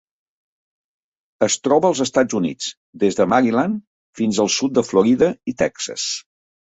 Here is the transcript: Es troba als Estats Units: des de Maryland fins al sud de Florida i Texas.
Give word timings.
Es 1.47 1.57
troba 1.65 1.91
als 1.91 1.99
Estats 2.05 2.37
Units: 2.39 2.69
des 3.03 3.17
de 3.19 3.27
Maryland 3.33 3.77
fins 4.21 4.39
al 4.45 4.49
sud 4.55 4.73
de 4.79 4.85
Florida 4.89 5.29
i 5.53 5.55
Texas. 5.61 6.07